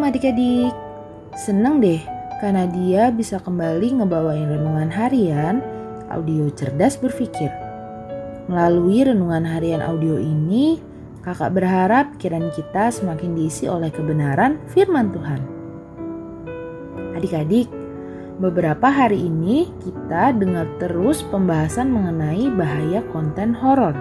[0.00, 0.72] Shalom adik-adik,
[1.36, 2.00] seneng deh
[2.40, 5.60] karena dia bisa kembali ngebawain renungan harian
[6.08, 7.52] audio cerdas berpikir.
[8.48, 10.80] Melalui renungan harian audio ini,
[11.20, 15.40] kakak berharap pikiran kita semakin diisi oleh kebenaran firman Tuhan.
[17.20, 17.68] Adik-adik,
[18.40, 23.92] beberapa hari ini kita dengar terus pembahasan mengenai bahaya konten horor.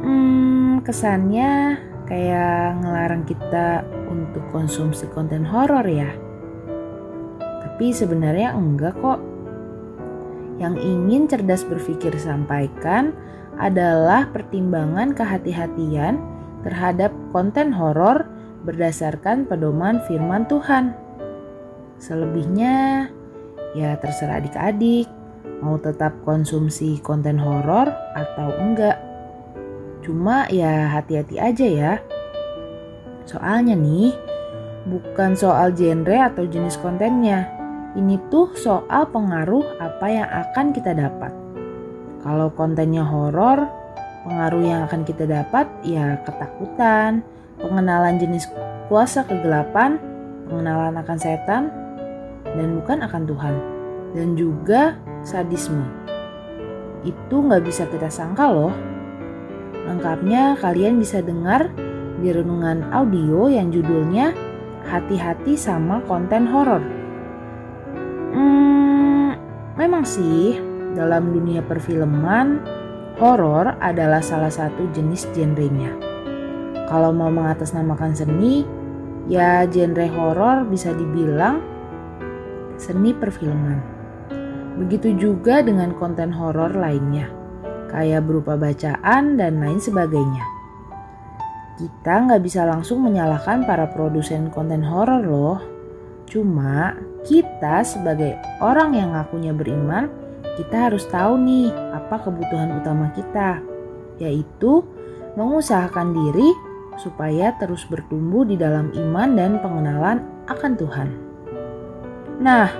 [0.00, 1.76] Hmm, kesannya
[2.08, 6.10] kayak ngelarang kita untuk konsumsi konten horor ya.
[7.38, 9.20] Tapi sebenarnya enggak kok.
[10.58, 13.14] Yang ingin cerdas berpikir sampaikan
[13.62, 16.18] adalah pertimbangan kehati-hatian
[16.66, 18.26] terhadap konten horor
[18.66, 20.90] berdasarkan pedoman firman Tuhan.
[22.02, 23.06] Selebihnya
[23.78, 25.06] ya terserah adik-adik
[25.62, 28.98] mau tetap konsumsi konten horor atau enggak.
[30.02, 31.92] Cuma ya hati-hati aja ya.
[33.28, 34.16] Soalnya nih,
[34.88, 37.44] bukan soal genre atau jenis kontennya.
[37.92, 41.28] Ini tuh soal pengaruh apa yang akan kita dapat.
[42.24, 43.68] Kalau kontennya horor,
[44.24, 47.20] pengaruh yang akan kita dapat ya ketakutan,
[47.60, 48.48] pengenalan jenis
[48.88, 50.00] kuasa kegelapan,
[50.48, 51.68] pengenalan akan setan,
[52.48, 53.54] dan bukan akan Tuhan.
[54.16, 55.84] Dan juga sadisme.
[57.04, 58.72] Itu nggak bisa kita sangka loh.
[59.84, 61.68] Lengkapnya kalian bisa dengar
[62.18, 64.48] di renungan audio yang judulnya
[64.88, 66.80] Hati-hati sama konten horor.
[68.32, 69.36] Hmm,
[69.76, 70.56] memang sih
[70.96, 72.64] dalam dunia perfilman
[73.20, 75.92] horor adalah salah satu jenis genrenya.
[76.88, 78.64] Kalau mau mengatasnamakan seni,
[79.28, 81.60] ya genre horor bisa dibilang
[82.80, 83.84] seni perfilman.
[84.80, 87.28] Begitu juga dengan konten horor lainnya,
[87.92, 90.57] kayak berupa bacaan dan lain sebagainya.
[91.78, 95.58] Kita nggak bisa langsung menyalahkan para produsen konten horor loh.
[96.26, 100.10] Cuma kita sebagai orang yang ngakunya beriman,
[100.58, 103.62] kita harus tahu nih apa kebutuhan utama kita,
[104.18, 104.82] yaitu
[105.38, 106.50] mengusahakan diri
[106.98, 110.18] supaya terus bertumbuh di dalam iman dan pengenalan
[110.50, 111.08] akan Tuhan.
[112.42, 112.74] Nah,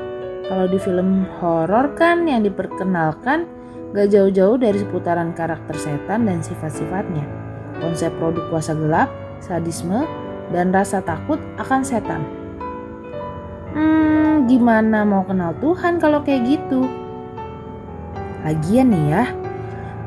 [0.51, 3.47] kalau di film horor kan yang diperkenalkan
[3.95, 7.38] gak jauh-jauh dari seputaran karakter setan dan sifat-sifatnya
[7.81, 9.11] konsep produk kuasa gelap,
[9.43, 10.05] sadisme,
[10.55, 12.23] dan rasa takut akan setan.
[13.75, 16.89] Hmm, gimana mau kenal Tuhan kalau kayak gitu?
[18.47, 19.25] Lagian nih ya,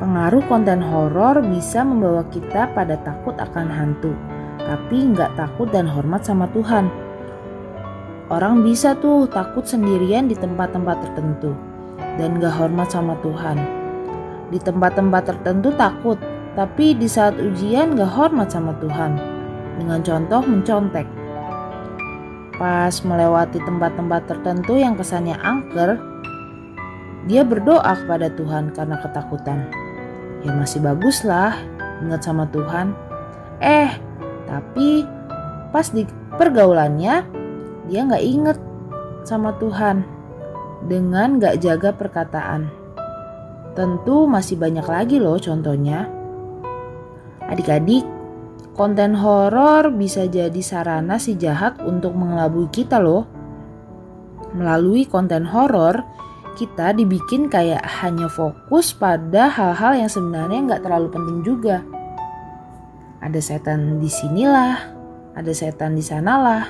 [0.02, 4.16] pengaruh konten horor bisa membawa kita pada takut akan hantu,
[4.58, 6.90] tapi nggak takut dan hormat sama Tuhan.
[8.32, 11.52] Orang bisa tuh takut sendirian di tempat-tempat tertentu
[12.16, 13.60] dan gak hormat sama Tuhan.
[14.48, 16.16] Di tempat-tempat tertentu takut,
[16.54, 19.16] tapi di saat ujian gak hormat sama Tuhan.
[19.80, 21.08] Dengan contoh mencontek.
[22.60, 25.98] Pas melewati tempat-tempat tertentu yang kesannya angker,
[27.26, 29.60] dia berdoa kepada Tuhan karena ketakutan.
[30.46, 31.56] Ya masih bagus lah
[32.02, 32.94] ingat sama Tuhan.
[33.62, 33.90] Eh,
[34.50, 35.06] tapi
[35.70, 37.26] pas di pergaulannya
[37.90, 38.58] dia gak inget
[39.24, 40.04] sama Tuhan
[40.86, 42.70] dengan gak jaga perkataan.
[43.78, 46.21] Tentu masih banyak lagi loh contohnya.
[47.50, 48.06] Adik-adik,
[48.78, 53.26] konten horor bisa jadi sarana si jahat untuk mengelabui kita loh.
[54.52, 56.06] Melalui konten horor,
[56.60, 61.78] kita dibikin kayak hanya fokus pada hal-hal yang sebenarnya nggak terlalu penting juga.
[63.22, 64.76] Ada setan di sinilah,
[65.38, 66.68] ada setan di sanalah.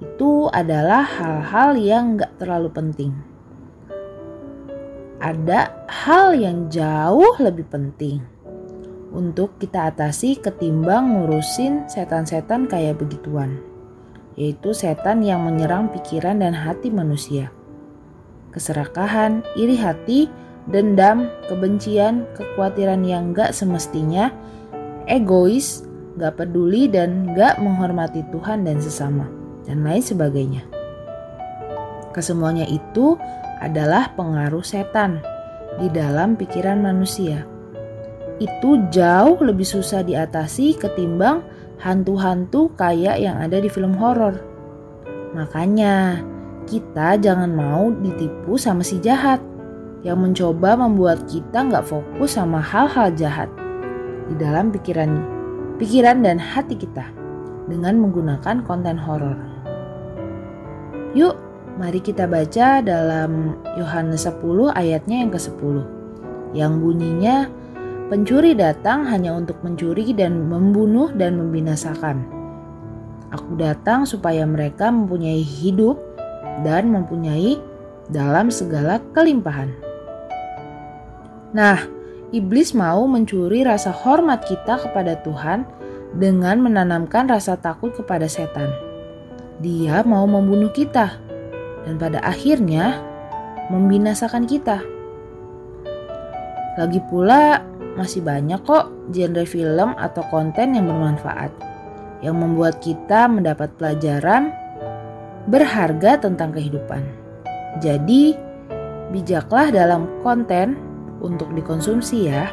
[0.00, 3.12] Itu adalah hal-hal yang nggak terlalu penting.
[5.20, 8.39] Ada hal yang jauh lebih penting
[9.10, 13.58] untuk kita atasi ketimbang ngurusin setan-setan kayak begituan,
[14.38, 17.50] yaitu setan yang menyerang pikiran dan hati manusia.
[18.54, 20.26] Keserakahan, iri hati,
[20.70, 24.30] dendam, kebencian, kekhawatiran yang gak semestinya,
[25.06, 25.86] egois,
[26.18, 29.26] gak peduli dan gak menghormati Tuhan dan sesama,
[29.66, 30.62] dan lain sebagainya.
[32.10, 33.14] Kesemuanya itu
[33.62, 35.22] adalah pengaruh setan
[35.78, 37.46] di dalam pikiran manusia
[38.40, 41.44] itu jauh lebih susah diatasi ketimbang
[41.76, 44.40] hantu-hantu kayak yang ada di film horor.
[45.36, 46.24] Makanya,
[46.64, 49.38] kita jangan mau ditipu sama si jahat
[50.00, 53.52] yang mencoba membuat kita nggak fokus sama hal-hal jahat
[54.32, 55.20] di dalam pikiran,
[55.76, 57.04] pikiran dan hati kita
[57.68, 59.36] dengan menggunakan konten horor.
[61.12, 61.36] Yuk,
[61.76, 65.76] mari kita baca dalam Yohanes 10 ayatnya yang ke-10
[66.50, 67.46] yang bunyinya
[68.10, 72.26] Pencuri datang hanya untuk mencuri dan membunuh dan membinasakan.
[73.30, 75.94] Aku datang supaya mereka mempunyai hidup
[76.66, 77.62] dan mempunyai
[78.10, 79.70] dalam segala kelimpahan.
[81.54, 81.86] Nah,
[82.34, 85.62] iblis mau mencuri rasa hormat kita kepada Tuhan
[86.10, 88.74] dengan menanamkan rasa takut kepada setan.
[89.62, 91.14] Dia mau membunuh kita,
[91.86, 92.98] dan pada akhirnya
[93.70, 94.82] membinasakan kita.
[96.74, 101.50] Lagi pula, masih banyak kok genre film atau konten yang bermanfaat,
[102.22, 104.54] yang membuat kita mendapat pelajaran
[105.50, 107.02] berharga tentang kehidupan.
[107.82, 108.34] Jadi,
[109.10, 110.78] bijaklah dalam konten
[111.18, 112.50] untuk dikonsumsi ya.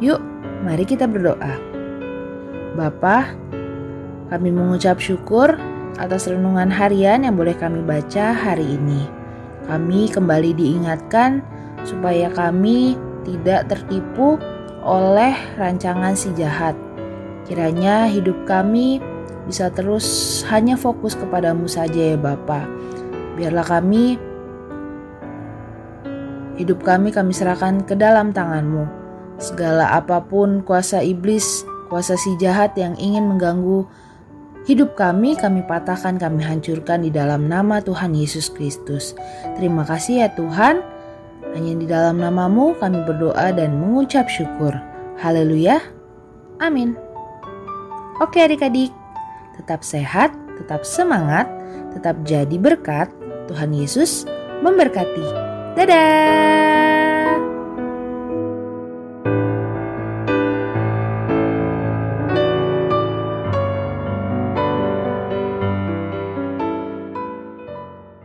[0.00, 0.20] Yuk,
[0.64, 1.56] mari kita berdoa.
[2.76, 3.32] Bapa,
[4.32, 5.58] kami mengucap syukur
[5.98, 9.04] atas renungan harian yang boleh kami baca hari ini.
[9.68, 11.44] Kami kembali diingatkan
[11.84, 12.96] supaya kami
[13.30, 14.42] tidak tertipu
[14.82, 16.74] oleh rancangan si jahat.
[17.46, 18.98] Kiranya hidup kami
[19.46, 22.66] bisa terus hanya fokus kepadamu saja ya Bapa.
[23.38, 24.18] Biarlah kami
[26.60, 28.84] Hidup kami kami serahkan ke dalam tanganmu.
[29.40, 33.88] Segala apa pun kuasa iblis, kuasa si jahat yang ingin mengganggu
[34.68, 39.16] hidup kami, kami patahkan, kami hancurkan di dalam nama Tuhan Yesus Kristus.
[39.56, 40.84] Terima kasih ya Tuhan.
[41.56, 44.72] Hanya di dalam namamu kami berdoa dan mengucap syukur.
[45.18, 45.82] Haleluya.
[46.62, 46.94] Amin.
[48.20, 48.92] Oke adik-adik,
[49.56, 50.30] tetap sehat,
[50.60, 51.48] tetap semangat,
[51.96, 53.08] tetap jadi berkat.
[53.48, 54.28] Tuhan Yesus
[54.62, 55.26] memberkati.
[55.74, 56.89] Dadah!